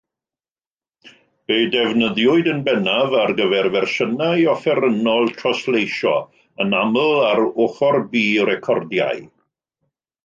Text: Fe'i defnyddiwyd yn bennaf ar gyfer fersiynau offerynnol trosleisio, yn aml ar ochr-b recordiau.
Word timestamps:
Fe'i 1.49 1.67
defnyddiwyd 1.75 2.49
yn 2.53 2.63
bennaf 2.69 3.13
ar 3.25 3.33
gyfer 3.41 3.69
fersiynau 3.75 4.47
offerynnol 4.55 5.29
trosleisio, 5.43 6.15
yn 6.67 6.75
aml 6.81 7.05
ar 7.29 7.43
ochr-b 7.67 8.25
recordiau. 8.53 9.25